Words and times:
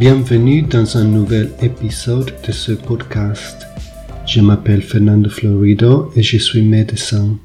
Bienvenue 0.00 0.62
dans 0.62 0.96
un 0.96 1.04
nouvel 1.04 1.50
épisode 1.60 2.32
de 2.48 2.52
ce 2.52 2.72
podcast. 2.72 3.66
Je 4.26 4.40
m'appelle 4.40 4.80
Fernando 4.80 5.28
Florido 5.28 6.10
et 6.16 6.22
je 6.22 6.38
suis 6.38 6.62
médecin. 6.62 7.36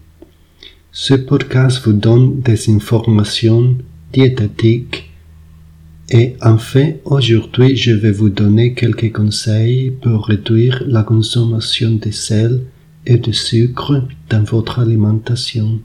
Ce 0.89 1.15
podcast 1.15 1.81
vous 1.83 1.91
donne 1.91 2.39
des 2.39 2.69
informations 2.69 3.75
diététiques 4.13 5.11
et 6.09 6.37
en 6.41 6.57
fait, 6.57 7.01
aujourd'hui, 7.03 7.75
je 7.75 7.91
vais 7.91 8.13
vous 8.13 8.29
donner 8.29 8.73
quelques 8.73 9.11
conseils 9.11 9.91
pour 9.91 10.27
réduire 10.27 10.81
la 10.87 11.03
consommation 11.03 11.91
de 11.91 12.11
sel 12.11 12.61
et 13.05 13.17
de 13.17 13.33
sucre 13.33 14.01
dans 14.29 14.43
votre 14.45 14.79
alimentation. 14.79 15.81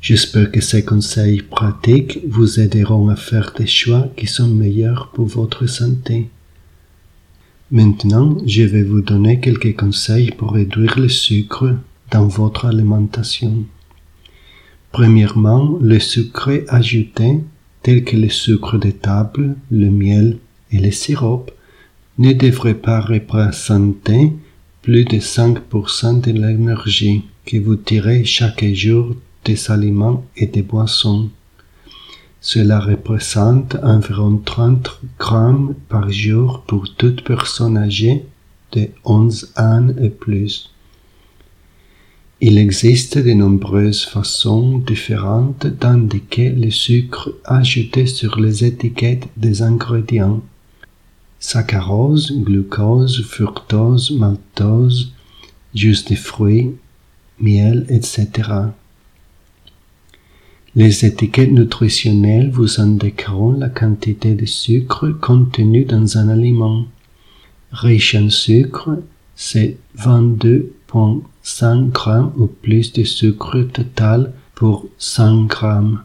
J'espère 0.00 0.50
que 0.50 0.62
ces 0.62 0.82
conseils 0.82 1.42
pratiques 1.42 2.20
vous 2.26 2.58
aideront 2.58 3.10
à 3.10 3.16
faire 3.16 3.52
des 3.56 3.66
choix 3.66 4.08
qui 4.16 4.26
sont 4.26 4.48
meilleurs 4.48 5.10
pour 5.12 5.26
votre 5.26 5.66
santé. 5.66 6.30
Maintenant, 7.70 8.38
je 8.46 8.62
vais 8.62 8.82
vous 8.82 9.02
donner 9.02 9.40
quelques 9.40 9.76
conseils 9.76 10.30
pour 10.30 10.52
réduire 10.52 10.98
le 10.98 11.10
sucre 11.10 11.76
dans 12.10 12.26
votre 12.26 12.64
alimentation. 12.64 13.64
Premièrement, 14.90 15.78
le 15.82 16.00
sucre 16.00 16.64
ajouté, 16.68 17.40
tel 17.82 18.02
que 18.02 18.16
le 18.16 18.30
sucre 18.30 18.78
de 18.78 18.90
table, 18.90 19.54
le 19.70 19.90
miel 19.90 20.38
et 20.72 20.78
le 20.78 20.90
sirop, 20.90 21.44
ne 22.18 22.32
devrait 22.32 22.74
pas 22.74 23.00
représenter 23.00 24.32
plus 24.80 25.04
de 25.04 25.18
5% 25.18 26.22
de 26.22 26.32
l'énergie 26.32 27.22
que 27.44 27.58
vous 27.58 27.76
tirez 27.76 28.24
chaque 28.24 28.64
jour 28.72 29.14
des 29.44 29.70
aliments 29.70 30.24
et 30.36 30.46
des 30.46 30.62
boissons. 30.62 31.30
Cela 32.40 32.80
représente 32.80 33.76
environ 33.82 34.38
30 34.38 35.00
grammes 35.18 35.74
par 35.88 36.10
jour 36.10 36.62
pour 36.66 36.94
toute 36.94 37.22
personne 37.22 37.76
âgée 37.76 38.24
de 38.72 38.88
11 39.04 39.52
ans 39.56 39.88
et 40.00 40.08
plus. 40.10 40.70
Il 42.42 42.56
existe 42.56 43.18
de 43.18 43.32
nombreuses 43.32 44.04
façons 44.06 44.78
différentes 44.78 45.66
d'indiquer 45.66 46.48
le 46.48 46.70
sucre 46.70 47.34
ajouté 47.44 48.06
sur 48.06 48.40
les 48.40 48.64
étiquettes 48.64 49.28
des 49.36 49.60
ingrédients. 49.60 50.40
Saccharose, 51.38 52.32
glucose, 52.32 53.22
fructose, 53.26 54.12
maltose, 54.12 55.12
jus 55.74 56.02
de 56.08 56.14
fruits, 56.14 56.70
miel, 57.38 57.84
etc. 57.90 58.28
Les 60.76 61.04
étiquettes 61.04 61.50
nutritionnelles 61.50 62.48
vous 62.52 62.80
indiqueront 62.80 63.50
la 63.50 63.68
quantité 63.68 64.36
de 64.36 64.46
sucre 64.46 65.08
contenue 65.08 65.84
dans 65.84 66.16
un 66.16 66.28
aliment. 66.28 66.84
Riche 67.72 68.14
en 68.14 68.30
sucre, 68.30 68.90
c'est 69.34 69.78
22,5 69.98 71.90
grammes 71.90 72.32
ou 72.36 72.46
plus 72.46 72.92
de 72.92 73.02
sucre 73.02 73.62
total 73.62 74.32
pour 74.54 74.86
100 74.98 75.46
grammes. 75.46 76.04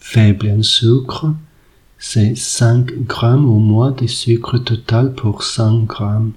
Faible 0.00 0.50
en 0.50 0.64
sucre, 0.64 1.32
c'est 1.96 2.36
5 2.36 3.04
grammes 3.06 3.48
ou 3.48 3.60
moins 3.60 3.92
de 3.92 4.08
sucre 4.08 4.58
total 4.58 5.14
pour 5.14 5.44
100 5.44 5.84
grammes. 5.84 6.32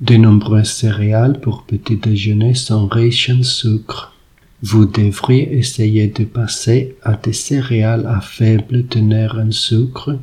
De 0.00 0.16
nombreuses 0.16 0.70
céréales 0.70 1.40
pour 1.42 1.64
petit 1.64 1.96
déjeuner 1.96 2.54
sont 2.54 2.86
riches 2.86 3.28
en 3.28 3.42
sucre. 3.42 4.15
Vous 4.68 4.84
devriez 4.84 5.56
essayer 5.56 6.08
de 6.08 6.24
passer 6.24 6.96
à 7.04 7.14
des 7.14 7.32
céréales 7.32 8.04
à 8.04 8.20
faible 8.20 8.86
teneur 8.86 9.38
en 9.38 9.52
sucre 9.52 10.18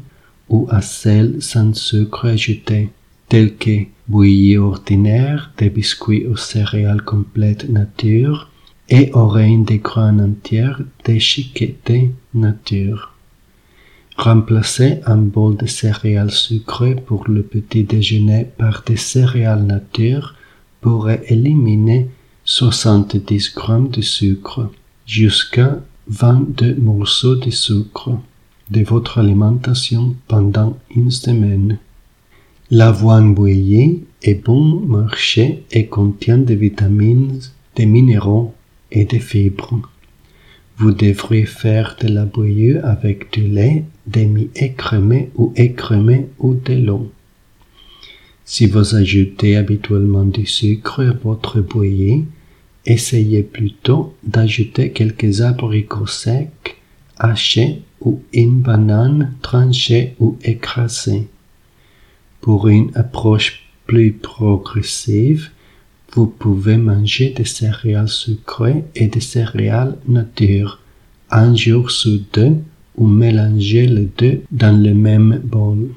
ou 0.50 0.68
à 0.70 0.82
celles 0.82 1.42
sans 1.42 1.74
sucre 1.74 2.26
ajouté, 2.26 2.90
telles 3.30 3.56
que 3.56 3.86
bouillie 4.10 4.58
ordinaire, 4.58 5.54
des 5.58 5.70
biscuits 5.70 6.26
aux 6.26 6.36
céréales 6.36 7.04
complètes 7.04 7.70
nature 7.70 8.50
et 8.90 9.14
aux 9.14 9.30
reines 9.30 9.64
des 9.64 9.78
graines 9.78 10.20
entières 10.20 10.82
déchiquetées 11.06 12.12
nature. 12.34 13.14
Remplacez 14.18 15.00
un 15.06 15.22
bol 15.22 15.56
de 15.56 15.68
céréales 15.68 16.32
sucrées 16.32 16.96
pour 16.96 17.30
le 17.30 17.44
petit 17.44 17.84
déjeuner 17.84 18.48
par 18.58 18.84
des 18.86 18.98
céréales 18.98 19.64
nature 19.64 20.36
pourrait 20.82 21.24
éliminer 21.30 22.10
70 22.46 23.54
grammes 23.56 23.88
de 23.88 24.02
sucre 24.02 24.70
jusqu'à 25.06 25.80
22 26.08 26.76
morceaux 26.76 27.38
de 27.38 27.50
sucre 27.50 28.12
de 28.70 28.84
votre 28.84 29.20
alimentation 29.20 30.16
pendant 30.28 30.78
une 30.94 31.10
semaine. 31.10 31.78
L'avoine 32.70 33.34
bouillie 33.34 34.04
est 34.22 34.44
bon 34.44 34.82
marché 34.82 35.64
et 35.72 35.86
contient 35.88 36.38
des 36.38 36.58
vitamines, 36.58 37.40
des 37.78 37.86
minéraux 37.86 38.54
et 38.92 39.06
des 39.06 39.20
fibres. 39.20 39.80
Vous 40.76 40.92
devriez 40.92 41.46
faire 41.46 41.96
de 42.02 42.10
la 42.10 42.26
bouillie 42.26 42.76
avec 42.78 43.32
du 43.32 43.48
lait 43.48 43.86
demi-écrémé 44.06 45.30
ou 45.36 45.54
écrémé 45.56 46.28
ou 46.40 46.56
de 46.56 46.74
l'eau. 46.74 47.10
Si 48.46 48.66
vous 48.66 48.96
ajoutez 48.96 49.56
habituellement 49.56 50.26
du 50.26 50.46
sucre 50.46 51.02
à 51.02 51.14
votre 51.14 51.62
bouillie, 51.62 52.26
essayez 52.86 53.42
plutôt 53.42 54.16
d'ajouter 54.24 54.92
quelques 54.92 55.40
abricots 55.40 56.08
secs, 56.08 56.78
hachés 57.18 57.82
ou 58.02 58.22
une 58.34 58.60
banane 58.60 59.34
tranchée 59.42 60.16
ou 60.20 60.38
écrasée. 60.44 61.28
Pour 62.42 62.68
une 62.68 62.92
approche 62.96 63.64
plus 63.88 64.12
progressive, 64.12 65.50
vous 66.12 66.28
pouvez 66.28 66.76
manger 66.76 67.30
des 67.30 67.46
céréales 67.46 68.10
sucrées 68.10 68.84
et 68.94 69.08
des 69.08 69.22
céréales 69.22 69.98
nature 70.06 70.80
un 71.32 71.56
jour 71.56 71.90
sur 71.90 72.20
deux 72.34 72.58
ou 72.98 73.08
mélanger 73.08 73.88
les 73.88 74.10
deux 74.18 74.42
dans 74.52 74.78
le 74.78 74.94
même 74.94 75.42
bol. 75.44 75.90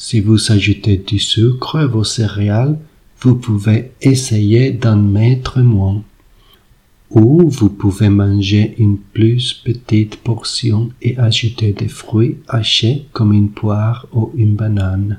Si 0.00 0.20
vous 0.20 0.52
ajoutez 0.52 0.96
du 0.96 1.18
sucre 1.18 1.74
à 1.76 1.86
vos 1.88 2.04
céréales, 2.04 2.78
vous 3.20 3.34
pouvez 3.34 3.90
essayer 4.00 4.70
d'en 4.70 4.96
mettre 4.96 5.58
moins. 5.58 6.04
Ou 7.10 7.48
vous 7.48 7.68
pouvez 7.68 8.08
manger 8.08 8.76
une 8.78 8.98
plus 8.98 9.54
petite 9.54 10.16
portion 10.18 10.90
et 11.02 11.18
ajouter 11.18 11.72
des 11.72 11.88
fruits 11.88 12.36
hachés 12.46 13.06
comme 13.12 13.32
une 13.32 13.50
poire 13.50 14.06
ou 14.12 14.30
une 14.36 14.54
banane. 14.54 15.18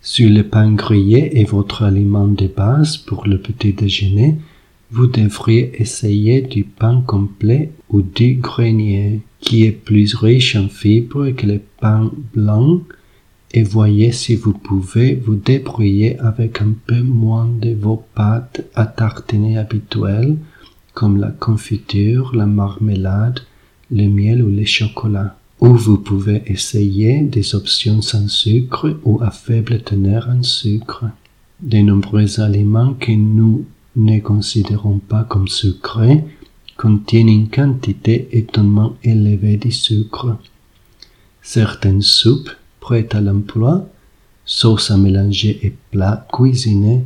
Si 0.00 0.26
le 0.26 0.44
pain 0.44 0.72
grillé 0.72 1.38
est 1.38 1.44
votre 1.44 1.82
aliment 1.82 2.28
de 2.28 2.46
base 2.46 2.96
pour 2.96 3.26
le 3.26 3.38
petit 3.38 3.74
déjeuner, 3.74 4.36
vous 4.90 5.08
devriez 5.08 5.72
essayer 5.78 6.40
du 6.40 6.64
pain 6.64 7.02
complet 7.06 7.70
ou 7.90 8.00
du 8.00 8.36
grenier, 8.36 9.20
qui 9.40 9.64
est 9.64 9.72
plus 9.72 10.14
riche 10.14 10.56
en 10.56 10.68
fibres 10.68 11.30
que 11.32 11.46
le 11.46 11.60
pain 11.80 12.10
blanc 12.34 12.80
et 13.54 13.62
voyez 13.62 14.12
si 14.12 14.34
vous 14.34 14.52
pouvez 14.52 15.14
vous 15.14 15.34
débrouiller 15.34 16.18
avec 16.20 16.62
un 16.62 16.74
peu 16.86 17.02
moins 17.02 17.46
de 17.60 17.74
vos 17.74 18.02
pâtes 18.14 18.62
à 18.74 18.86
tartiner 18.86 19.58
habituelles 19.58 20.36
comme 20.94 21.18
la 21.18 21.30
confiture, 21.30 22.34
la 22.34 22.46
marmelade, 22.46 23.40
le 23.90 24.08
miel 24.08 24.42
ou 24.42 24.48
le 24.48 24.64
chocolat. 24.64 25.36
Ou 25.60 25.74
vous 25.74 25.98
pouvez 25.98 26.42
essayer 26.46 27.22
des 27.22 27.54
options 27.54 28.02
sans 28.02 28.28
sucre 28.28 28.98
ou 29.04 29.20
à 29.22 29.30
faible 29.30 29.80
teneur 29.80 30.28
en 30.28 30.42
sucre. 30.42 31.04
De 31.60 31.78
nombreux 31.78 32.40
aliments 32.40 32.94
que 32.94 33.12
nous 33.12 33.64
ne 33.94 34.18
considérons 34.18 34.98
pas 34.98 35.24
comme 35.24 35.48
sucrés 35.48 36.24
contiennent 36.76 37.28
une 37.28 37.48
quantité 37.48 38.28
étonnamment 38.32 38.96
élevée 39.04 39.56
de 39.56 39.70
sucre. 39.70 40.36
Certaines 41.42 42.02
soupes 42.02 42.50
prêtes 42.82 43.14
à 43.14 43.20
l'emploi, 43.20 43.88
sauces 44.44 44.90
à 44.90 44.96
mélanger 44.98 45.58
et 45.62 45.72
plats 45.92 46.26
cuisinés 46.32 47.04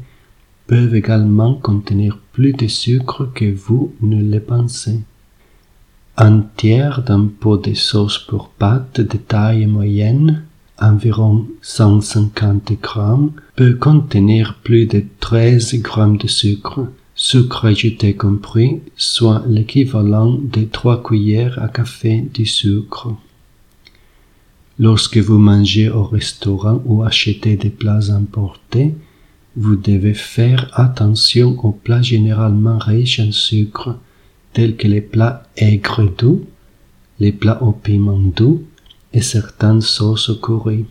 peuvent 0.66 0.94
également 0.94 1.54
contenir 1.54 2.18
plus 2.32 2.54
de 2.54 2.66
sucre 2.66 3.30
que 3.34 3.52
vous 3.52 3.92
ne 4.00 4.20
le 4.22 4.40
pensez. 4.40 5.00
Un 6.16 6.40
tiers 6.56 7.02
d'un 7.02 7.26
pot 7.26 7.58
de 7.58 7.74
sauce 7.74 8.18
pour 8.18 8.48
pâtes 8.48 9.02
de 9.02 9.18
taille 9.18 9.66
moyenne, 9.66 10.44
environ 10.80 11.46
150 11.60 12.72
grammes, 12.80 13.32
peut 13.54 13.74
contenir 13.74 14.58
plus 14.64 14.86
de 14.86 15.04
13 15.20 15.82
grammes 15.82 16.16
de 16.16 16.26
sucre, 16.26 16.86
sucre 17.14 17.66
ajouté 17.66 18.14
compris, 18.14 18.80
soit 18.96 19.44
l'équivalent 19.46 20.38
de 20.42 20.64
3 20.64 21.02
cuillères 21.02 21.62
à 21.62 21.68
café 21.68 22.24
de 22.34 22.44
sucre. 22.44 23.14
Lorsque 24.78 25.16
vous 25.16 25.38
mangez 25.38 25.88
au 25.88 26.04
restaurant 26.04 26.82
ou 26.84 27.02
achetez 27.02 27.56
des 27.56 27.70
plats 27.70 28.10
importés, 28.10 28.94
vous 29.56 29.76
devez 29.76 30.12
faire 30.12 30.70
attention 30.74 31.58
aux 31.64 31.72
plats 31.72 32.02
généralement 32.02 32.76
riches 32.76 33.20
en 33.20 33.32
sucre, 33.32 33.96
tels 34.52 34.76
que 34.76 34.86
les 34.86 35.00
plats 35.00 35.44
aigres 35.56 36.10
doux, 36.18 36.44
les 37.20 37.32
plats 37.32 37.62
au 37.62 37.72
piment 37.72 38.18
doux 38.18 38.64
et 39.14 39.22
certaines 39.22 39.80
sauces 39.80 40.28
au 40.28 40.36
curry. 40.36 40.84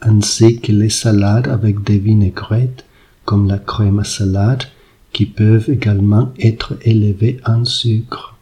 ainsi 0.00 0.58
que 0.60 0.72
les 0.72 0.88
salades 0.90 1.48
avec 1.48 1.84
des 1.84 1.98
vinaigrettes 1.98 2.84
comme 3.24 3.46
la 3.46 3.58
crème 3.58 4.00
à 4.00 4.04
salade 4.04 4.64
qui 5.12 5.26
peuvent 5.26 5.70
également 5.70 6.32
être 6.40 6.76
élevées 6.82 7.38
en 7.44 7.64
sucre. 7.64 8.36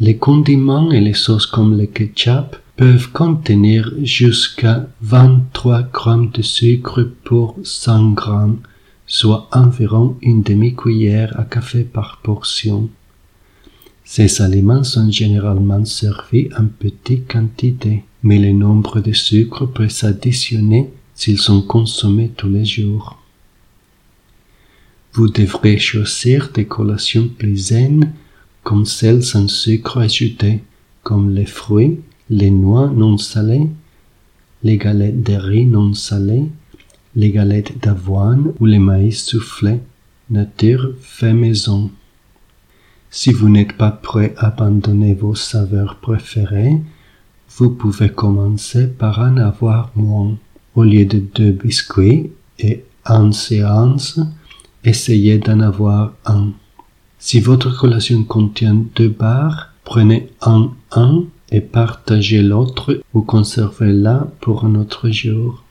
Les 0.00 0.16
condiments 0.16 0.90
et 0.90 1.00
les 1.00 1.14
sauces 1.14 1.46
comme 1.46 1.78
le 1.78 1.86
ketchup 1.86 2.56
peuvent 2.78 3.10
contenir 3.10 3.92
jusqu'à 4.04 4.86
23 5.02 5.82
grammes 5.82 6.30
de 6.30 6.42
sucre 6.42 7.02
pour 7.24 7.56
100 7.64 8.12
grammes, 8.12 8.60
soit 9.04 9.48
environ 9.50 10.16
une 10.22 10.44
demi-cuillère 10.44 11.38
à 11.40 11.42
café 11.42 11.82
par 11.82 12.20
portion. 12.22 12.88
Ces 14.04 14.40
aliments 14.40 14.84
sont 14.84 15.10
généralement 15.10 15.84
servis 15.84 16.50
en 16.56 16.66
petite 16.66 17.26
quantité, 17.26 18.04
mais 18.22 18.38
le 18.38 18.52
nombre 18.52 19.00
de 19.00 19.12
sucres 19.12 19.66
peut 19.66 19.88
s'additionner 19.88 20.88
s'ils 21.16 21.40
sont 21.40 21.62
consommés 21.62 22.30
tous 22.36 22.48
les 22.48 22.64
jours. 22.64 23.20
Vous 25.14 25.28
devrez 25.28 25.78
choisir 25.78 26.50
des 26.54 26.66
collations 26.66 27.26
plus 27.26 27.74
comme 28.62 28.86
celles 28.86 29.24
sans 29.24 29.48
sucre 29.48 29.98
ajouté, 29.98 30.62
comme 31.02 31.34
les 31.34 31.46
fruits, 31.46 31.98
les 32.30 32.50
noix 32.50 32.88
non 32.88 33.16
salées, 33.16 33.68
les 34.62 34.76
galettes 34.76 35.22
de 35.22 35.34
riz 35.34 35.66
non 35.66 35.94
salées, 35.94 36.48
les 37.16 37.30
galettes 37.30 37.82
d'avoine 37.82 38.52
ou 38.60 38.66
les 38.66 38.78
maïs 38.78 39.24
soufflés, 39.24 39.80
nature 40.30 40.94
fait 41.00 41.32
maison. 41.32 41.90
Si 43.10 43.32
vous 43.32 43.48
n'êtes 43.48 43.72
pas 43.72 43.90
prêt 43.90 44.34
à 44.36 44.48
abandonner 44.48 45.14
vos 45.14 45.34
saveurs 45.34 45.96
préférées, 45.96 46.78
vous 47.56 47.70
pouvez 47.70 48.10
commencer 48.10 48.86
par 48.86 49.18
en 49.18 49.36
avoir 49.38 49.90
moins. 49.94 50.36
Au 50.74 50.84
lieu 50.84 51.06
de 51.06 51.18
deux 51.18 51.52
biscuits 51.52 52.30
et 52.58 52.84
en 53.06 53.32
séance, 53.32 54.20
essayez 54.84 55.38
d'en 55.38 55.60
avoir 55.60 56.12
un. 56.26 56.50
Si 57.18 57.40
votre 57.40 57.76
collation 57.76 58.22
contient 58.22 58.84
deux 58.94 59.08
barres, 59.08 59.72
prenez 59.82 60.28
un 60.42 60.70
un 60.92 61.24
et 61.50 61.60
partagez 61.60 62.42
l'autre 62.42 63.00
ou 63.14 63.22
conservez-la 63.22 64.28
pour 64.40 64.64
un 64.64 64.74
autre 64.74 65.10
jour. 65.10 65.64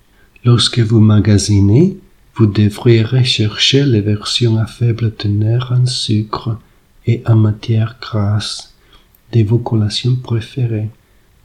Lorsque 0.44 0.80
vous 0.80 1.00
magasinez, 1.00 1.98
vous 2.36 2.46
devriez 2.48 3.04
rechercher 3.04 3.86
les 3.86 4.02
versions 4.02 4.58
à 4.58 4.66
faible 4.66 5.12
teneur 5.14 5.74
en 5.76 5.86
sucre 5.86 6.58
et 7.06 7.24
en 7.26 7.36
matière 7.36 7.98
grasse 8.02 8.74
de 9.34 9.44
vos 9.44 9.58
collations 9.58 10.16
préférées. 10.16 10.90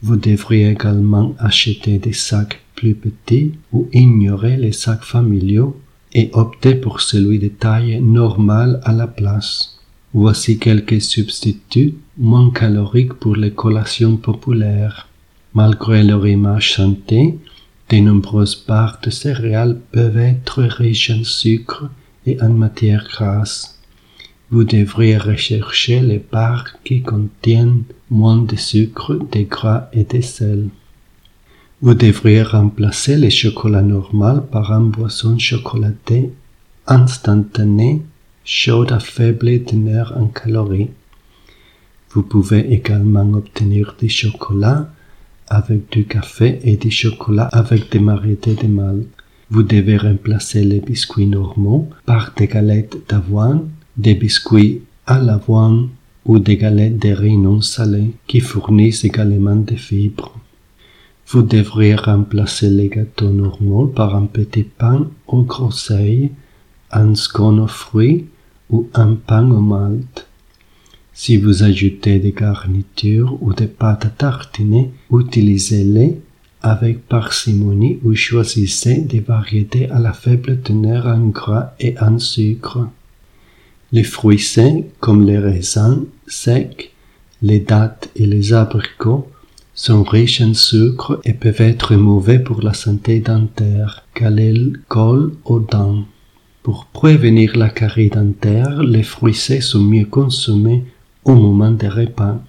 Vous 0.01 0.15
devriez 0.15 0.69
également 0.69 1.35
acheter 1.39 1.97
des 1.97 2.13
sacs 2.13 2.61
plus 2.75 2.95
petits 2.95 3.53
ou 3.71 3.87
ignorer 3.93 4.57
les 4.57 4.71
sacs 4.71 5.03
familiaux 5.03 5.79
et 6.13 6.29
opter 6.33 6.75
pour 6.75 7.01
celui 7.01 7.39
de 7.39 7.47
taille 7.47 7.99
normale 8.01 8.79
à 8.83 8.93
la 8.93 9.07
place. 9.07 9.79
Voici 10.13 10.59
quelques 10.59 11.01
substituts 11.01 11.95
moins 12.17 12.51
caloriques 12.51 13.13
pour 13.13 13.35
les 13.35 13.51
collations 13.51 14.17
populaires. 14.17 15.07
Malgré 15.53 16.03
leur 16.03 16.27
image 16.27 16.73
santé, 16.73 17.37
de 17.89 17.97
nombreuses 17.97 18.63
barres 18.67 18.99
de 19.03 19.09
céréales 19.09 19.79
peuvent 19.91 20.17
être 20.17 20.63
riches 20.63 21.11
en 21.11 21.23
sucre 21.23 21.89
et 22.25 22.41
en 22.41 22.49
matière 22.49 23.07
grasse 23.11 23.73
vous 24.53 24.63
devriez 24.63 25.17
rechercher 25.17 25.99
les 25.99 26.19
barres 26.19 26.77
qui 26.83 27.01
contiennent 27.01 27.85
moins 28.11 28.37
de 28.37 28.55
sucre, 28.55 29.15
de 29.31 29.41
gras 29.41 29.89
et 29.93 30.03
de 30.03 30.21
sel. 30.21 30.69
Vous 31.81 31.95
devriez 31.95 32.43
remplacer 32.43 33.17
le 33.17 33.31
chocolat 33.31 33.81
normal 33.81 34.43
par 34.51 34.71
un 34.71 34.81
boisson 34.81 35.39
chocolaté 35.39 36.31
instantané, 36.85 38.03
chaud 38.45 38.85
à 38.91 38.99
faible 38.99 39.63
teneur 39.63 40.13
en 40.17 40.27
calories. 40.27 40.89
Vous 42.11 42.23
pouvez 42.23 42.73
également 42.73 43.29
obtenir 43.33 43.95
du 43.99 44.09
chocolat 44.09 44.89
avec 45.47 45.91
du 45.91 46.05
café 46.05 46.59
et 46.63 46.77
du 46.77 46.91
chocolat 46.91 47.49
avec 47.51 47.91
des 47.91 47.99
variétés 47.99 48.55
de 48.55 48.67
malt. 48.67 49.07
Vous 49.49 49.63
devez 49.63 49.97
remplacer 49.97 50.63
les 50.63 50.79
biscuits 50.79 51.27
normaux 51.27 51.89
par 52.05 52.33
des 52.35 52.47
galettes 52.47 52.97
d'avoine 53.09 53.69
des 53.97 54.15
biscuits 54.15 54.81
à 55.05 55.19
l'avoine 55.19 55.89
ou 56.25 56.39
des 56.39 56.57
galettes 56.57 56.99
de 56.99 57.09
riz 57.09 57.37
non 57.37 57.61
salées 57.61 58.13
qui 58.27 58.39
fournissent 58.39 59.03
également 59.03 59.55
des 59.55 59.75
fibres. 59.75 60.33
Vous 61.27 61.43
devriez 61.43 61.95
remplacer 61.95 62.69
les 62.69 62.89
gâteaux 62.89 63.29
normaux 63.29 63.87
par 63.87 64.15
un 64.15 64.25
petit 64.25 64.63
pain 64.63 65.09
au 65.27 65.43
groseille, 65.43 66.31
un 66.91 67.15
scone 67.15 67.59
aux 67.59 67.67
ou 68.73 68.89
un 68.95 69.13
pain 69.13 69.49
au 69.51 69.61
malt. 69.61 70.27
Si 71.13 71.37
vous 71.37 71.61
ajoutez 71.61 72.17
des 72.17 72.31
garnitures 72.31 73.37
ou 73.41 73.53
des 73.53 73.67
pâtes 73.67 74.07
à 74.19 74.39
utilisez-les 75.11 76.19
avec 76.63 77.07
parcimonie 77.07 77.99
ou 78.03 78.15
choisissez 78.15 79.01
des 79.01 79.19
variétés 79.19 79.89
à 79.91 79.99
la 79.99 80.13
faible 80.13 80.59
teneur 80.61 81.05
en 81.05 81.27
gras 81.27 81.73
et 81.79 81.93
en 81.99 82.17
sucre. 82.17 82.87
Les 83.91 84.03
fruits 84.03 84.39
secs, 84.39 84.85
comme 84.99 85.23
les 85.23 85.37
raisins 85.37 86.05
secs, 86.25 86.91
les 87.43 87.59
dattes 87.59 88.09
et 88.15 88.25
les 88.25 88.53
abricots, 88.53 89.27
sont 89.75 90.03
riches 90.03 90.41
en 90.41 90.55
sucre 90.55 91.19
et 91.25 91.33
peuvent 91.33 91.61
être 91.61 91.95
mauvais 91.95 92.39
pour 92.39 92.63
la 92.63 92.73
santé 92.73 93.19
dentaire, 93.19 94.03
car 94.15 94.31
ils 94.39 94.79
collent 94.87 95.33
aux 95.45 95.59
dents. 95.59 96.05
Pour 96.63 96.85
prévenir 96.85 97.57
la 97.57 97.69
carie 97.69 98.09
dentaire, 98.09 98.83
les 98.83 99.03
fruits 99.03 99.33
secs 99.33 99.61
sont 99.61 99.83
mieux 99.83 100.05
consommés 100.05 100.85
au 101.25 101.35
moment 101.35 101.71
des 101.71 101.89
repas, 101.89 102.41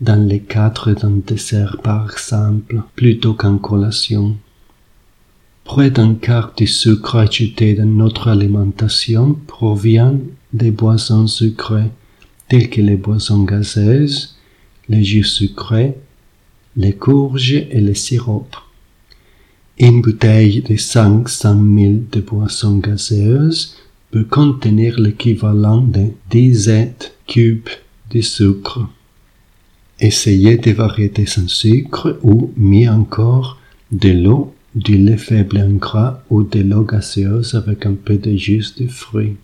dans 0.00 0.24
les 0.24 0.38
cadre 0.38 0.92
d'un 0.92 1.18
dessert 1.26 1.78
par 1.82 2.12
exemple, 2.12 2.82
plutôt 2.94 3.34
qu'en 3.34 3.58
collation. 3.58 4.36
Près 5.64 5.90
d'un 5.90 6.14
quart 6.14 6.52
du 6.56 6.68
sucre 6.68 7.16
ajouté 7.16 7.74
dans 7.74 7.86
notre 7.86 8.28
alimentation 8.28 9.36
provient 9.48 10.14
des 10.52 10.70
boissons 10.70 11.26
sucrées 11.26 11.90
telles 12.48 12.70
que 12.70 12.80
les 12.80 12.96
boissons 12.96 13.42
gazeuses, 13.42 14.36
les 14.88 15.02
jus 15.02 15.24
sucrés, 15.24 15.96
les 16.76 16.92
courges 16.92 17.52
et 17.52 17.80
les 17.80 17.96
sirops. 17.96 18.65
Une 19.78 20.00
bouteille 20.00 20.62
de 20.62 20.74
500 20.74 21.54
000 21.54 21.92
de 22.10 22.20
boissons 22.22 22.78
gazeuses 22.78 23.76
peut 24.10 24.24
contenir 24.24 24.98
l'équivalent 24.98 25.82
de 25.82 26.06
10 26.30 26.70
cubes 27.26 27.68
de 28.10 28.22
sucre. 28.22 28.88
Essayez 30.00 30.56
des 30.56 30.72
variétés 30.72 31.26
sans 31.26 31.46
sucre 31.46 32.18
ou, 32.22 32.54
mieux 32.56 32.88
encore, 32.88 33.58
de 33.92 34.08
l'eau, 34.12 34.54
du 34.74 34.96
lait 34.96 35.18
faible 35.18 35.58
en 35.58 35.74
gras 35.74 36.22
ou 36.30 36.42
de 36.42 36.60
l'eau 36.60 36.82
gazeuse 36.82 37.54
avec 37.54 37.84
un 37.84 37.96
peu 38.02 38.16
de 38.16 38.34
jus 38.34 38.72
de 38.78 38.88
fruits. 38.88 39.36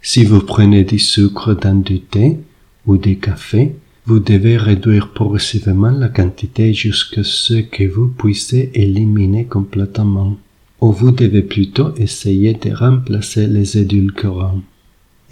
Si 0.00 0.22
vous 0.22 0.42
prenez 0.42 0.84
du 0.84 1.00
sucre 1.00 1.54
dans 1.54 1.80
du 1.82 1.98
thé 1.98 2.38
ou 2.86 2.98
du 2.98 3.18
café, 3.18 3.74
vous 4.06 4.20
devez 4.20 4.56
réduire 4.56 5.08
progressivement 5.08 5.90
la 5.90 6.08
quantité 6.08 6.72
jusqu'à 6.72 7.24
ce 7.24 7.54
que 7.54 7.84
vous 7.84 8.06
puissiez 8.06 8.70
éliminer 8.80 9.46
complètement. 9.46 10.36
Ou 10.80 10.92
vous 10.92 11.10
devez 11.10 11.42
plutôt 11.42 11.92
essayer 11.96 12.54
de 12.54 12.72
remplacer 12.72 13.48
les 13.48 13.78
édulcorants. 13.78 14.62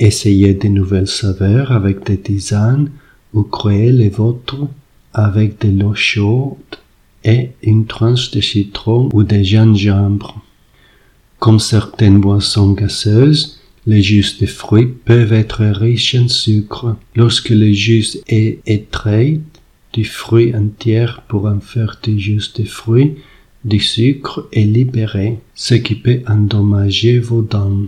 Essayez 0.01 0.55
de 0.55 0.67
nouvelles 0.67 1.07
saveurs 1.07 1.71
avec 1.71 2.05
des 2.05 2.19
tisanes 2.19 2.91
ou 3.33 3.45
créez 3.45 3.93
les 3.93 4.09
vôtres 4.09 4.67
avec 5.13 5.61
de 5.61 5.81
l'eau 5.81 5.95
chaude 5.95 6.57
et 7.23 7.51
une 7.63 7.87
tranche 7.87 8.33
de 8.33 8.41
citron 8.41 9.09
ou 9.13 9.23
de 9.23 9.41
gingembre. 9.41 10.43
Comme 11.39 11.61
certaines 11.61 12.21
boissons 12.21 12.73
gazeuses, 12.73 13.61
les 13.87 14.03
jus 14.03 14.39
de 14.41 14.47
fruits 14.47 14.87
peuvent 15.05 15.33
être 15.33 15.65
riches 15.65 16.15
en 16.15 16.29
sucre. 16.29 16.97
Lorsque 17.15 17.51
le 17.51 17.73
jus 17.73 18.19
est 18.29 18.61
extrait 18.67 19.41
du 19.93 20.05
fruit 20.05 20.55
entier 20.55 21.07
pour 21.29 21.47
en 21.47 21.61
faire 21.61 21.99
du 22.03 22.19
jus 22.19 22.53
de 22.57 22.65
fruits, 22.65 23.17
du 23.65 23.81
sucre 23.81 24.49
est 24.53 24.65
libéré, 24.65 25.39
ce 25.55 25.75
qui 25.75 25.95
peut 25.95 26.21
endommager 26.27 27.19
vos 27.19 27.43
dents. 27.43 27.87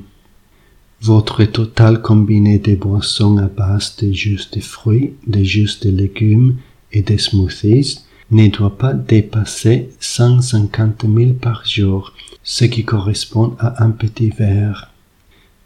Votre 1.02 1.44
total 1.44 2.00
combiné 2.00 2.58
de 2.58 2.74
boissons 2.74 3.36
à 3.38 3.48
base 3.48 3.96
de 3.96 4.12
jus 4.12 4.48
de 4.52 4.60
fruits, 4.60 5.12
de 5.26 5.42
jus 5.42 5.78
de 5.82 5.90
légumes 5.90 6.56
et 6.92 7.02
de 7.02 7.16
smoothies 7.16 8.00
ne 8.30 8.48
doit 8.48 8.76
pas 8.76 8.94
dépasser 8.94 9.90
150 10.00 11.04
000 11.04 11.32
par 11.34 11.64
jour, 11.66 12.12
ce 12.42 12.64
qui 12.64 12.84
correspond 12.84 13.54
à 13.58 13.84
un 13.84 13.90
petit 13.90 14.30
verre. 14.30 14.90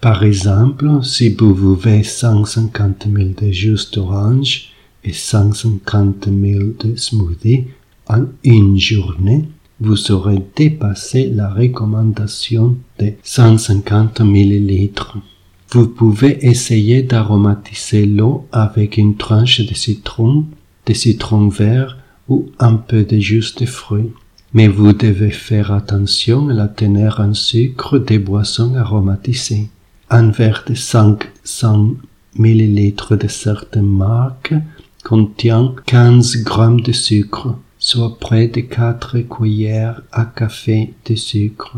Par 0.01 0.23
exemple, 0.25 0.89
si 1.03 1.29
vous 1.29 1.55
buvez 1.55 2.03
150 2.03 3.07
000 3.15 3.31
de 3.39 3.53
jus 3.53 3.91
d'orange 3.93 4.71
et 5.05 5.13
150 5.13 6.25
000 6.25 6.71
de 6.83 6.97
smoothie 6.97 7.65
en 8.09 8.25
une 8.43 8.79
journée, 8.79 9.45
vous 9.79 10.11
aurez 10.11 10.43
dépassé 10.57 11.29
la 11.29 11.53
recommandation 11.53 12.79
de 12.99 13.13
150 13.23 14.23
millilitres. 14.23 15.19
Vous 15.71 15.89
pouvez 15.89 16.47
essayer 16.47 17.03
d'aromatiser 17.03 18.07
l'eau 18.07 18.47
avec 18.53 18.97
une 18.97 19.17
tranche 19.17 19.61
de 19.61 19.75
citron, 19.75 20.47
de 20.87 20.95
citron 20.95 21.49
vert 21.49 21.99
ou 22.27 22.47
un 22.59 22.77
peu 22.77 23.05
de 23.05 23.19
jus 23.19 23.55
de 23.59 23.67
fruits. 23.67 24.13
Mais 24.55 24.67
vous 24.67 24.95
devez 24.95 25.31
faire 25.31 25.73
attention 25.73 26.49
à 26.49 26.55
la 26.55 26.69
teneur 26.69 27.21
en 27.21 27.35
sucre 27.35 27.99
des 27.99 28.19
boissons 28.19 28.75
aromatisées. 28.75 29.69
Un 30.13 30.31
verre 30.33 30.65
de 30.67 30.75
500 30.75 31.95
ml 32.35 33.17
de 33.17 33.29
certaines 33.29 33.87
marques 33.87 34.55
contient 35.05 35.77
15 35.87 36.43
grammes 36.43 36.81
de 36.81 36.91
sucre, 36.91 37.55
soit 37.79 38.19
près 38.19 38.49
de 38.49 38.61
4 38.61 39.21
cuillères 39.21 40.03
à 40.11 40.25
café 40.25 40.95
de 41.07 41.15
sucre. 41.15 41.77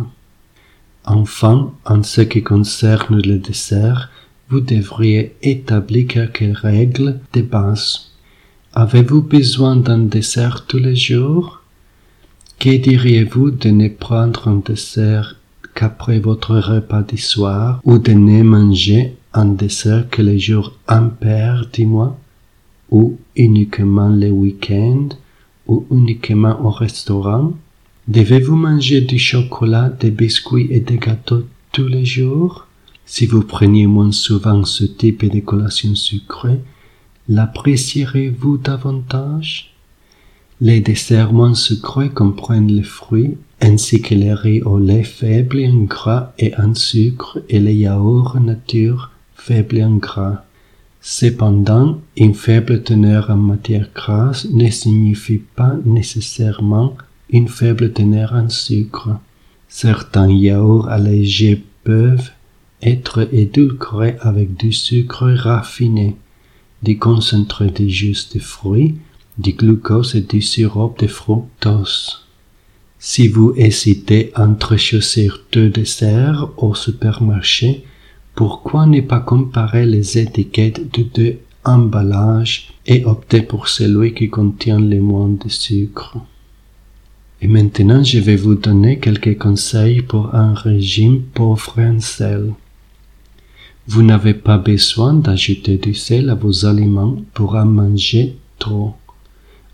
Enfin, 1.04 1.74
en 1.84 2.02
ce 2.02 2.22
qui 2.22 2.42
concerne 2.42 3.20
le 3.20 3.38
dessert, 3.38 4.08
vous 4.48 4.60
devriez 4.60 5.36
établir 5.42 6.06
quelques 6.32 6.56
règles 6.56 7.20
de 7.34 7.42
base. 7.42 8.12
Avez-vous 8.72 9.20
besoin 9.20 9.76
d'un 9.76 9.98
dessert 9.98 10.64
tous 10.66 10.78
les 10.78 10.96
jours? 10.96 11.60
Que 12.58 12.78
diriez-vous 12.78 13.50
de 13.50 13.68
ne 13.68 13.88
prendre 13.88 14.48
un 14.48 14.62
dessert 14.64 15.36
qu'après 15.74 16.18
votre 16.18 16.56
repas 16.56 17.02
du 17.02 17.18
soir 17.18 17.80
ou 17.84 17.98
de 17.98 18.12
ne 18.12 18.42
manger 18.42 19.16
un 19.32 19.46
dessert 19.46 20.08
que 20.10 20.22
les 20.22 20.38
jours 20.38 20.72
impairs 20.86 21.66
du 21.72 21.86
mois 21.86 22.18
ou 22.90 23.18
uniquement 23.36 24.10
les 24.10 24.30
week-ends 24.30 25.08
ou 25.66 25.86
uniquement 25.90 26.60
au 26.64 26.70
restaurant? 26.70 27.52
Devez-vous 28.08 28.56
manger 28.56 29.00
du 29.00 29.18
chocolat, 29.18 29.88
des 29.88 30.10
biscuits 30.10 30.68
et 30.70 30.80
des 30.80 30.98
gâteaux 30.98 31.44
tous 31.70 31.86
les 31.86 32.04
jours? 32.04 32.66
Si 33.06 33.26
vous 33.26 33.42
preniez 33.42 33.86
moins 33.86 34.12
souvent 34.12 34.64
ce 34.64 34.84
type 34.84 35.24
de 35.24 35.40
collation 35.40 35.94
sucrée, 35.94 36.60
l'apprécierez-vous 37.28 38.58
davantage? 38.58 39.71
Les 40.64 40.80
desserts 40.80 41.32
moins 41.32 41.56
sucrés 41.56 42.10
comprennent 42.10 42.70
les 42.70 42.84
fruits, 42.84 43.36
ainsi 43.60 44.00
que 44.00 44.14
les 44.14 44.32
riz 44.32 44.62
au 44.62 44.78
lait 44.78 45.02
faible 45.02 45.58
en 45.66 45.82
gras 45.86 46.34
et 46.38 46.54
en 46.56 46.72
sucre 46.76 47.40
et 47.48 47.58
les 47.58 47.74
yaourts 47.74 48.38
nature 48.38 49.10
faibles 49.34 49.82
en 49.82 49.96
gras. 49.96 50.44
Cependant, 51.00 52.00
une 52.16 52.34
faible 52.34 52.84
teneur 52.84 53.28
en 53.30 53.38
matière 53.38 53.88
grasse 53.92 54.46
ne 54.52 54.70
signifie 54.70 55.42
pas 55.56 55.74
nécessairement 55.84 56.96
une 57.28 57.48
faible 57.48 57.92
teneur 57.92 58.32
en 58.32 58.48
sucre. 58.48 59.18
Certains 59.66 60.30
yaourts 60.30 60.88
allégés 60.88 61.60
peuvent 61.82 62.30
être 62.82 63.28
édulcorés 63.32 64.14
avec 64.20 64.56
du 64.56 64.72
sucre 64.72 65.28
raffiné, 65.28 66.14
du 66.84 67.00
concentré 67.00 67.66
de 67.66 67.88
jus 67.88 68.28
de 68.32 68.38
fruits, 68.38 68.94
du 69.42 69.52
glucose 69.52 70.14
et 70.14 70.22
du 70.22 70.40
sirop 70.40 70.94
de 70.98 71.06
fructose. 71.06 72.24
Si 72.98 73.26
vous 73.26 73.52
hésitez 73.56 74.32
entre 74.36 74.76
deux 75.52 75.68
desserts 75.68 76.48
au 76.56 76.74
supermarché, 76.74 77.84
pourquoi 78.34 78.86
ne 78.86 79.00
pas 79.00 79.20
comparer 79.20 79.86
les 79.86 80.18
étiquettes 80.18 80.96
de 80.96 81.02
deux 81.02 81.38
emballages 81.64 82.68
et 82.86 83.04
opter 83.04 83.42
pour 83.42 83.68
celui 83.68 84.14
qui 84.14 84.30
contient 84.30 84.80
le 84.80 85.00
moins 85.00 85.28
de 85.28 85.48
sucre? 85.48 86.16
Et 87.40 87.48
maintenant, 87.48 88.04
je 88.04 88.20
vais 88.20 88.36
vous 88.36 88.54
donner 88.54 89.00
quelques 89.00 89.36
conseils 89.36 90.02
pour 90.02 90.32
un 90.34 90.54
régime 90.54 91.22
pauvre 91.34 91.74
en 91.80 91.98
sel. 92.00 92.52
Vous 93.88 94.04
n'avez 94.04 94.34
pas 94.34 94.58
besoin 94.58 95.12
d'ajouter 95.12 95.76
du 95.76 95.92
sel 95.92 96.30
à 96.30 96.36
vos 96.36 96.66
aliments 96.66 97.16
pour 97.34 97.56
en 97.56 97.66
manger 97.66 98.36
trop 98.60 98.94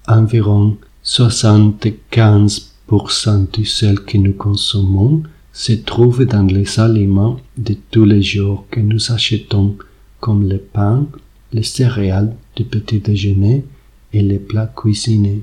environ 0.08 0.76
75% 1.04 3.52
du 3.52 3.64
sel 3.64 4.00
que 4.00 4.18
nous 4.18 4.32
consommons 4.32 5.22
se 5.52 5.72
trouve 5.72 6.24
dans 6.24 6.46
les 6.46 6.80
aliments 6.80 7.38
de 7.56 7.76
tous 7.90 8.04
les 8.04 8.22
jours 8.22 8.66
que 8.70 8.80
nous 8.80 9.12
achetons, 9.12 9.76
comme 10.20 10.48
le 10.48 10.58
pain, 10.58 11.06
les 11.52 11.62
céréales 11.62 12.34
du 12.56 12.64
petit 12.64 13.00
déjeuner 13.00 13.64
et 14.12 14.22
les 14.22 14.38
plats 14.38 14.72
cuisinés. 14.74 15.42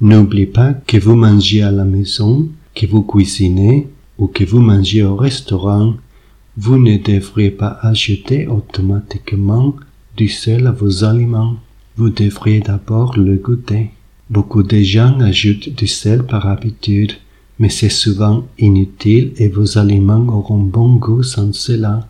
N'oubliez 0.00 0.46
pas 0.46 0.74
que 0.74 0.98
vous 0.98 1.14
mangez 1.14 1.62
à 1.62 1.70
la 1.70 1.84
maison, 1.84 2.48
que 2.74 2.86
vous 2.86 3.02
cuisinez 3.02 3.88
ou 4.18 4.26
que 4.26 4.44
vous 4.44 4.60
mangez 4.60 5.02
au 5.02 5.16
restaurant, 5.16 5.94
vous 6.56 6.78
ne 6.78 6.98
devriez 6.98 7.50
pas 7.50 7.78
ajouter 7.82 8.46
automatiquement 8.46 9.74
du 10.16 10.28
sel 10.28 10.66
à 10.66 10.72
vos 10.72 11.04
aliments. 11.04 11.56
Vous 11.96 12.10
devriez 12.10 12.58
d'abord 12.58 13.16
le 13.16 13.36
goûter. 13.36 13.90
Beaucoup 14.28 14.64
de 14.64 14.80
gens 14.80 15.20
ajoutent 15.20 15.68
du 15.68 15.86
sel 15.86 16.24
par 16.24 16.48
habitude, 16.48 17.12
mais 17.60 17.68
c'est 17.68 17.88
souvent 17.88 18.48
inutile 18.58 19.32
et 19.36 19.46
vos 19.46 19.78
aliments 19.78 20.26
auront 20.28 20.58
bon 20.58 20.96
goût 20.96 21.22
sans 21.22 21.52
cela. 21.52 22.08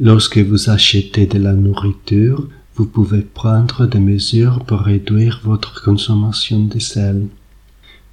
Lorsque 0.00 0.38
vous 0.38 0.70
achetez 0.70 1.26
de 1.26 1.38
la 1.38 1.52
nourriture, 1.52 2.48
vous 2.76 2.86
pouvez 2.86 3.20
prendre 3.20 3.86
des 3.86 4.00
mesures 4.00 4.64
pour 4.64 4.80
réduire 4.80 5.40
votre 5.44 5.84
consommation 5.84 6.64
de 6.64 6.78
sel. 6.78 7.26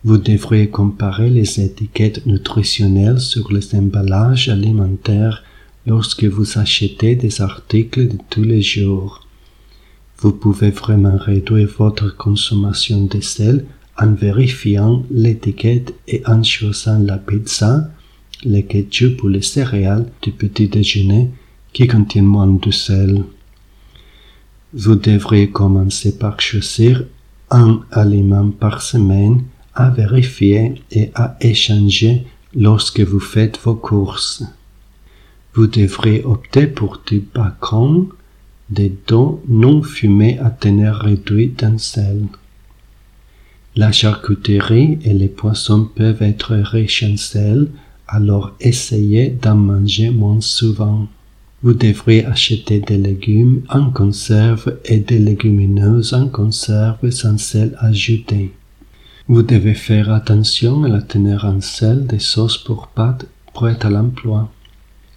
Vous 0.03 0.17
devriez 0.17 0.67
comparer 0.67 1.29
les 1.29 1.62
étiquettes 1.62 2.25
nutritionnelles 2.25 3.21
sur 3.21 3.53
les 3.53 3.74
emballages 3.75 4.50
alimentaires 4.50 5.43
lorsque 5.88 6.25
vous 6.25 6.60
achetez 6.60 7.15
des 7.15 7.41
articles 7.41 8.10
de 8.10 8.17
tous 8.29 8.43
les 8.43 8.62
jours. 8.62 9.25
Vous 10.22 10.34
pouvez 10.34 10.70
vraiment 10.70 11.18
réduire 11.18 11.68
votre 11.80 12.16
consommation 12.16 13.06
de 13.06 13.20
sel 13.22 13.66
en 13.98 14.12
vérifiant 14.12 15.04
l'étiquette 15.10 15.96
et 16.08 16.22
en 16.28 16.44
choisissant 16.44 17.00
la 17.00 17.18
pizza, 17.18 17.90
le 18.46 18.62
ketchup 18.62 19.24
ou 19.24 19.30
les 19.30 19.42
céréales 19.42 20.06
du 20.22 20.32
petit 20.32 20.68
déjeuner 20.68 21.32
qui 21.74 21.88
contiennent 21.88 22.25
moins 22.25 22.46
de 22.46 22.70
sel. 22.70 23.24
Vous 24.74 24.94
devriez 24.94 25.50
commencer 25.50 26.16
par 26.16 26.40
choisir 26.40 27.04
un 27.50 27.82
aliment 27.90 28.51
par 28.51 28.84
semaine 28.84 29.44
à 29.74 29.90
vérifier 29.90 30.75
et 30.92 31.10
à 31.16 31.36
échanger 31.42 32.28
lorsque 32.54 33.00
vous 33.00 33.20
faites 33.20 33.60
vos 33.63 33.75
courses. 33.75 34.44
Vous 35.56 35.66
devrez 35.66 36.22
opter 36.24 36.68
pour 36.68 37.01
du 37.08 37.24
bacon 37.34 38.10
des 38.72 38.92
dents 39.08 39.40
non 39.48 39.84
fumées 39.84 40.40
à 40.40 40.50
teneur 40.50 41.01
réduite 41.01 41.63
en 41.63 41.78
sel. 41.78 42.24
La 43.75 43.92
charcuterie 43.92 45.00
et 45.04 45.13
les 45.13 45.28
poissons 45.28 45.86
peuvent 45.96 46.22
être 46.22 46.56
riches 46.56 47.04
en 47.04 47.18
sel, 47.18 47.68
alors 48.08 48.54
essayez 48.60 49.30
d'en 49.30 49.56
manger 49.56 50.10
moins 50.10 50.42
souvent. 50.42 51.08
Vous 51.63 51.74
devrez 51.74 52.25
acheter 52.25 52.80
des 52.80 52.98
légumes 52.98 53.62
en 53.70 53.92
conserve 53.92 54.78
et 54.86 54.98
des 54.98 55.20
légumineuses 55.20 56.13
en 56.13 56.28
conserve 56.28 57.10
sans 57.12 57.38
sel 57.38 57.75
ajouté. 57.80 58.51
Vous 59.28 59.44
devez 59.44 59.75
faire 59.75 60.12
attention 60.12 60.84
à 60.84 60.90
la 60.90 61.01
teneur 61.01 61.46
en 61.46 61.62
sel 61.62 62.08
des 62.08 62.20
sauces 62.20 62.58
pour 62.58 62.88
pâtes 62.88 63.28
prêtes 63.54 63.86
à 63.86 63.90
l'emploi. 63.90 64.51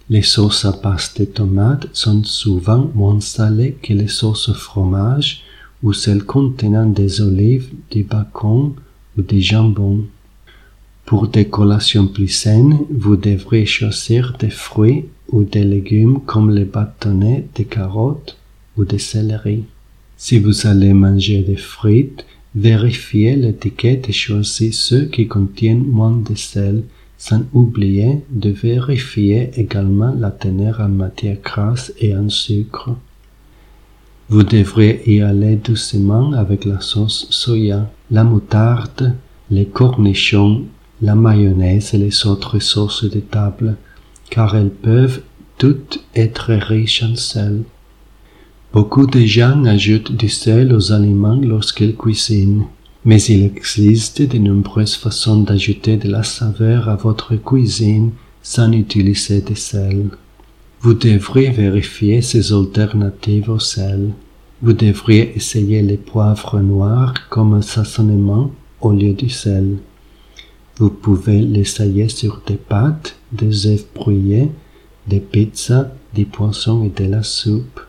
Les 0.07 0.21
sauces 0.21 0.65
à 0.65 0.71
pâte 0.71 1.15
de 1.17 1.25
tomates 1.25 1.87
sont 1.93 2.23
souvent 2.23 2.91
moins 2.93 3.19
salées 3.21 3.75
que 3.81 3.91
les 3.91 4.07
sauces 4.07 4.49
au 4.49 4.53
fromage 4.53 5.41
ou 5.81 5.93
celles 5.93 6.23
contenant 6.23 6.85
des 6.85 7.21
olives, 7.21 7.69
du 7.89 8.03
bacon 8.03 8.75
ou 9.17 9.21
du 9.23 9.41
jambon. 9.41 10.05
Pour 11.05 11.27
des 11.27 11.45
collations 11.45 12.07
plus 12.07 12.27
saines, 12.27 12.77
vous 12.91 13.15
devrez 13.15 13.65
choisir 13.65 14.37
des 14.39 14.51
fruits 14.51 15.05
ou 15.29 15.43
des 15.43 15.63
légumes 15.63 16.19
comme 16.21 16.51
les 16.51 16.65
bâtonnets 16.65 17.47
de 17.55 17.63
carottes 17.63 18.37
ou 18.77 18.85
de 18.85 18.99
céleri. 18.99 19.63
Si 20.17 20.37
vous 20.37 20.67
allez 20.67 20.93
manger 20.93 21.41
des 21.41 21.55
frites, 21.55 22.25
vérifiez 22.53 23.35
l'étiquette 23.35 24.07
et 24.07 24.13
choisissez 24.13 24.71
ceux 24.71 25.05
qui 25.05 25.27
contiennent 25.27 25.83
moins 25.83 26.15
de 26.15 26.35
sel 26.35 26.83
sans 27.17 27.43
oublier 27.53 28.23
de 28.29 28.49
vérifier 28.49 29.51
également 29.55 30.13
la 30.17 30.31
teneur 30.31 30.81
en 30.81 30.89
matière 30.89 31.37
grasse 31.41 31.93
et 31.99 32.15
en 32.15 32.29
sucre. 32.29 32.91
Vous 34.27 34.43
devrez 34.43 35.01
y 35.05 35.21
aller 35.21 35.55
doucement 35.55 36.33
avec 36.33 36.65
la 36.65 36.81
sauce 36.81 37.27
soya, 37.29 37.89
la 38.11 38.23
moutarde, 38.23 39.15
les 39.51 39.65
cornichons, 39.65 40.63
la 41.01 41.15
mayonnaise 41.15 41.93
et 41.93 41.97
les 41.97 42.25
autres 42.25 42.59
sauces 42.59 43.03
de 43.03 43.19
table, 43.19 43.75
car 44.29 44.55
elles 44.55 44.71
peuvent 44.71 45.21
toutes 45.57 46.03
être 46.15 46.53
riches 46.53 47.03
en 47.03 47.15
sel. 47.15 47.63
Beaucoup 48.73 49.07
de 49.07 49.21
gens 49.21 49.63
ajoutent 49.65 50.11
du 50.11 50.27
sel 50.27 50.73
aux 50.73 50.91
aliments 50.91 51.39
lorsqu'ils 51.41 51.95
cuisinent. 51.95 52.65
Mais 53.05 53.21
il 53.21 53.43
existe 53.43 54.23
de 54.23 54.39
nombreuses 54.39 54.95
façons 54.95 55.41
d'ajouter 55.41 55.95
de 55.97 56.09
la 56.09 56.23
saveur 56.23 56.89
à 56.89 56.95
votre 56.95 57.35
cuisine 57.35 58.11
sans 58.41 58.71
utiliser 58.71 59.41
de 59.41 59.53
sel. 59.53 60.09
Vous 60.81 60.95
devriez 60.95 61.51
vérifier 61.51 62.23
ces 62.23 62.51
alternatives 62.51 63.49
au 63.49 63.59
sel. 63.59 64.11
Vous 64.63 64.73
devriez 64.73 65.35
essayer 65.35 65.83
les 65.83 65.97
poivres 65.97 66.59
noirs 66.59 67.13
comme 67.29 67.53
un 67.53 67.59
assaisonnement 67.59 68.51
au 68.81 68.91
lieu 68.91 69.13
du 69.13 69.29
sel. 69.29 69.77
Vous 70.77 70.89
pouvez 70.89 71.41
l'essayer 71.41 72.09
sur 72.09 72.41
des 72.47 72.57
pâtes, 72.57 73.15
des 73.31 73.67
œufs 73.67 73.85
brouillés, 73.93 74.49
des 75.07 75.19
pizzas, 75.19 75.91
des 76.15 76.25
poissons 76.25 76.83
et 76.83 77.03
de 77.03 77.07
la 77.09 77.21
soupe. 77.21 77.81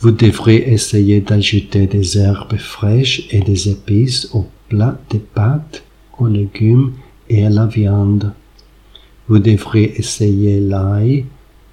Vous 0.00 0.10
devrez 0.10 0.56
essayer 0.56 1.20
d'ajouter 1.22 1.86
des 1.86 2.18
herbes 2.18 2.58
fraîches 2.58 3.26
et 3.30 3.40
des 3.40 3.70
épices 3.70 4.28
au 4.34 4.46
plat 4.68 5.00
de 5.10 5.18
pâtes, 5.18 5.84
aux 6.18 6.26
légumes 6.26 6.92
et 7.30 7.46
à 7.46 7.50
la 7.50 7.66
viande. 7.66 8.32
Vous 9.28 9.38
devrez 9.38 9.94
essayer 9.96 10.60
l'ail, 10.60 11.24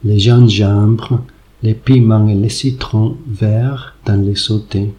le 0.06 0.18
gingembre, 0.18 1.22
les 1.64 1.74
piments 1.74 2.30
et 2.30 2.36
les 2.36 2.50
citrons 2.50 3.18
verts 3.28 3.96
dans 4.06 4.22
les 4.22 4.36
sautés. 4.36 4.94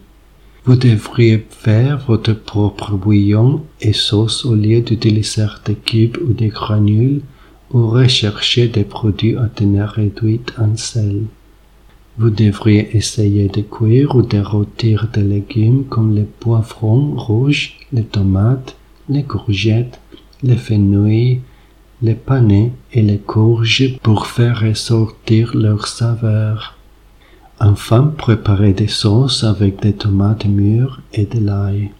Vous 0.65 0.75
devriez 0.75 1.45
faire 1.49 2.03
votre 2.07 2.33
propre 2.33 2.93
bouillon 2.93 3.63
et 3.81 3.93
sauce 3.93 4.45
au 4.45 4.55
lieu 4.55 4.81
d'utiliser 4.81 5.45
des 5.65 5.75
cubes 5.75 6.17
ou 6.27 6.33
des 6.33 6.47
granules 6.47 7.21
ou 7.71 7.87
rechercher 7.87 8.67
des 8.67 8.83
produits 8.83 9.35
à 9.35 9.47
teneur 9.47 9.91
réduite 9.91 10.53
en 10.57 10.75
sel. 10.75 11.23
Vous 12.17 12.29
devriez 12.29 12.95
essayer 12.95 13.49
de 13.49 13.61
cuire 13.61 14.15
ou 14.15 14.21
de 14.21 14.39
rôtir 14.39 15.09
des 15.13 15.21
légumes 15.21 15.83
comme 15.83 16.15
les 16.15 16.23
poivrons 16.23 17.13
rouges, 17.17 17.77
les 17.91 18.05
tomates, 18.05 18.77
les 19.09 19.23
courgettes, 19.23 19.99
les 20.41 20.55
fenouils, 20.55 21.41
les 22.01 22.15
panais 22.15 22.71
et 22.93 23.01
les 23.01 23.17
courges 23.17 23.97
pour 24.01 24.27
faire 24.27 24.61
ressortir 24.61 25.55
leur 25.55 25.87
saveur. 25.87 26.77
Enfin, 27.59 28.13
préparez 28.17 28.73
des 28.73 28.87
sauces 28.87 29.43
avec 29.43 29.81
des 29.81 29.93
tomates 29.93 30.45
mûres 30.45 31.01
et 31.13 31.25
de 31.25 31.39
l'ail. 31.39 31.91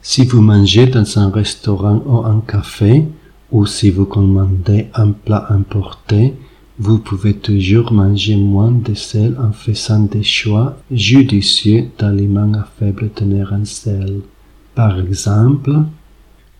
Si 0.00 0.24
vous 0.24 0.40
mangez 0.40 0.86
dans 0.86 1.18
un 1.18 1.30
restaurant 1.30 2.02
ou 2.06 2.24
un 2.24 2.42
café, 2.46 3.04
ou 3.50 3.66
si 3.66 3.90
vous 3.90 4.06
commandez 4.06 4.88
un 4.94 5.10
plat 5.10 5.46
importé, 5.50 6.34
vous 6.78 6.98
pouvez 6.98 7.34
toujours 7.34 7.92
manger 7.92 8.36
moins 8.36 8.72
de 8.72 8.94
sel 8.94 9.36
en 9.38 9.52
faisant 9.52 10.04
des 10.04 10.22
choix 10.22 10.78
judicieux 10.90 11.84
d'aliments 11.98 12.54
à 12.54 12.64
faible 12.78 13.10
teneur 13.10 13.52
en 13.52 13.64
sel. 13.64 14.20
Par 14.74 14.98
exemple, 14.98 15.72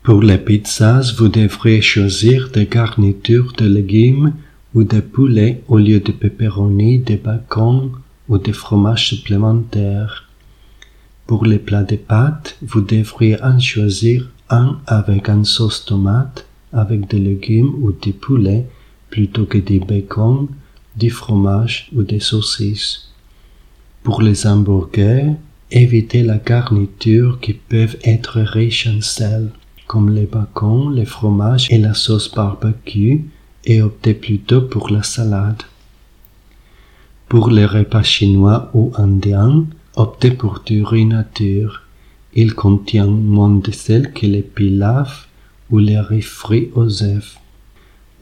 pour 0.02 0.23
les 0.23 0.38
pizzas, 0.38 1.14
vous 1.16 1.28
devrez 1.28 1.81
choisir 1.81 2.50
des 2.50 2.66
garnitures 2.66 3.52
de 3.57 3.66
légumes 3.66 4.35
ou 4.75 4.85
de 4.85 5.00
poulet 5.00 5.62
au 5.69 5.78
lieu 5.78 6.00
de 6.00 6.12
pepperoni, 6.12 6.99
de 6.99 7.16
bacon 7.16 7.92
ou 8.28 8.38
de 8.38 8.52
fromage 8.52 9.09
supplémentaire. 9.09 10.28
Pour 11.26 11.47
les 11.47 11.59
plats 11.59 11.85
de 11.85 11.97
pâtes, 11.97 12.59
vous 12.62 12.81
devriez 12.81 13.42
en 13.42 13.59
choisir 13.59 14.28
un 14.50 14.78
avec 14.87 15.28
une 15.28 15.45
sauce 15.45 15.85
tomate, 15.85 16.47
avec 16.73 17.09
des 17.09 17.19
légumes 17.19 17.75
ou 17.81 17.92
du 17.92 18.12
poulet 18.12 18.66
plutôt 19.12 19.45
que 19.45 19.59
du 19.59 19.78
bacon, 19.78 20.49
du 20.97 21.11
fromage 21.11 21.90
ou 21.95 22.02
des 22.02 22.19
saucisses. 22.19 23.12
Pour 24.02 24.23
les 24.23 24.47
hamburgers, 24.47 25.33
évitez 25.71 26.23
la 26.23 26.38
garniture 26.38 27.38
qui 27.40 27.52
peuvent 27.52 27.99
être 28.02 28.40
riches 28.40 28.88
en 28.88 29.02
sel 29.02 29.50
comme 29.87 30.09
les 30.14 30.25
bacons, 30.25 30.88
les 30.88 31.04
fromages 31.04 31.71
et 31.71 31.76
la 31.76 31.93
sauce 31.93 32.34
barbecue 32.34 33.21
et 33.67 33.82
optez 33.82 34.15
plutôt 34.15 34.63
pour 34.63 34.89
la 34.89 35.02
salade. 35.02 35.63
Pour 37.28 37.50
les 37.50 37.67
repas 37.67 38.02
chinois 38.02 38.71
ou 38.73 38.93
indiens, 38.97 39.67
optez 39.95 40.30
pour 40.30 40.63
du 40.65 40.82
riz 40.82 41.04
nature. 41.04 41.82
Il 42.32 42.54
contient 42.54 43.06
moins 43.06 43.56
de 43.56 43.71
sel 43.71 44.15
que 44.15 44.25
les 44.25 44.41
pilaf 44.41 45.28
ou 45.71 45.76
les 45.76 46.00
riz 46.00 46.23
frits 46.23 46.71
aux 46.75 47.02
œufs. 47.02 47.42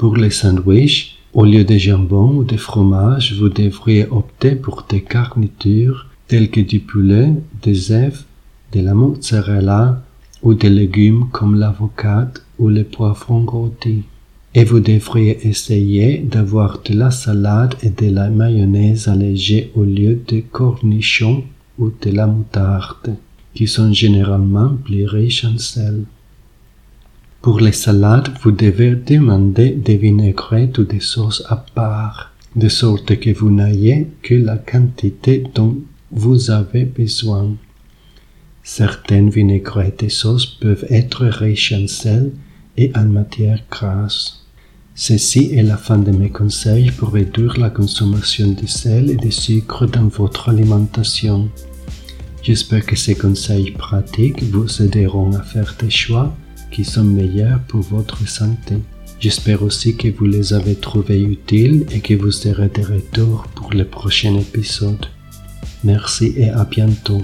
Pour 0.01 0.17
les 0.17 0.31
sandwichs, 0.31 1.19
au 1.35 1.45
lieu 1.45 1.63
de 1.63 1.77
jambon 1.77 2.39
ou 2.39 2.43
de 2.43 2.57
fromage, 2.57 3.35
vous 3.39 3.51
devriez 3.51 4.07
opter 4.11 4.53
pour 4.53 4.87
des 4.89 5.05
garnitures 5.07 6.07
telles 6.27 6.51
que 6.51 6.63
du 6.63 6.81
poulet, 6.81 7.35
des 7.63 7.93
œufs, 7.93 8.25
de 8.73 8.81
la 8.81 8.95
mozzarella, 8.95 10.03
ou 10.43 10.55
des 10.55 10.71
légumes 10.71 11.27
comme 11.33 11.55
l'avocat 11.55 12.33
ou 12.59 12.71
les 12.71 12.85
poivrons 12.85 13.45
rôtis. 13.45 14.05
Et 14.55 14.65
vous 14.65 14.81
devriez 14.81 15.47
essayer 15.47 16.17
d'avoir 16.21 16.81
de 16.83 16.95
la 16.95 17.11
salade 17.11 17.75
et 17.83 17.91
de 17.91 18.11
la 18.11 18.31
mayonnaise 18.31 19.07
allégée 19.07 19.71
au 19.75 19.85
lieu 19.85 20.19
de 20.27 20.41
cornichons 20.41 21.45
ou 21.79 21.91
de 21.91 22.11
la 22.11 22.27
moutarde, 22.27 23.17
qui 23.53 23.67
sont 23.67 23.93
généralement 23.93 24.71
plus 24.83 25.05
riches 25.05 25.45
en 25.45 25.59
sel. 25.59 26.05
Pour 27.43 27.59
les 27.61 27.73
salades, 27.73 28.29
vous 28.43 28.51
devez 28.51 28.95
demander 28.95 29.71
des 29.71 29.97
vinaigrettes 29.97 30.77
ou 30.77 30.85
des 30.85 31.01
sauces 31.01 31.43
à 31.49 31.57
part, 31.57 32.35
de 32.55 32.69
sorte 32.69 33.19
que 33.19 33.31
vous 33.31 33.51
n'ayez 33.51 34.09
que 34.21 34.35
la 34.35 34.59
quantité 34.59 35.45
dont 35.55 35.79
vous 36.11 36.51
avez 36.51 36.85
besoin. 36.85 37.57
Certaines 38.63 39.31
vinaigrettes 39.31 40.03
et 40.03 40.11
sauces 40.11 40.45
peuvent 40.45 40.85
être 40.91 41.25
riches 41.25 41.73
en 41.73 41.87
sel 41.87 42.33
et 42.77 42.93
en 42.95 43.07
matière 43.07 43.65
grasse. 43.71 44.45
Ceci 44.95 45.55
est 45.55 45.63
la 45.63 45.79
fin 45.79 45.97
de 45.97 46.11
mes 46.11 46.29
conseils 46.29 46.91
pour 46.91 47.15
réduire 47.15 47.59
la 47.59 47.71
consommation 47.71 48.53
de 48.53 48.67
sel 48.67 49.09
et 49.09 49.17
de 49.17 49.31
sucre 49.31 49.87
dans 49.87 50.09
votre 50.09 50.51
alimentation. 50.51 51.49
J'espère 52.43 52.85
que 52.85 52.97
ces 52.97 53.15
conseils 53.15 53.71
pratiques 53.71 54.43
vous 54.43 54.83
aideront 54.83 55.33
à 55.33 55.43
faire 55.43 55.75
des 55.81 55.89
choix 55.89 56.37
qui 56.71 56.85
sont 56.85 57.05
meilleurs 57.05 57.61
pour 57.61 57.81
votre 57.81 58.27
santé. 58.29 58.77
J'espère 59.19 59.63
aussi 59.63 59.97
que 59.97 60.09
vous 60.09 60.25
les 60.25 60.55
avez 60.55 60.75
trouvés 60.75 61.21
utiles 61.21 61.87
et 61.93 62.01
que 62.01 62.15
vous 62.15 62.31
serez 62.31 62.69
de 62.69 62.83
retour 62.83 63.47
pour 63.55 63.73
le 63.73 63.85
prochain 63.85 64.35
épisode. 64.37 65.07
Merci 65.85 66.33
et 66.37 66.49
à 66.51 66.65
bientôt. 66.65 67.23